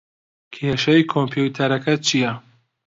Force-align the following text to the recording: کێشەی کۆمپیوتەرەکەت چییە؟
کێشەی 0.53 1.07
کۆمپیوتەرەکەت 1.11 1.99
چییە؟ 2.07 2.31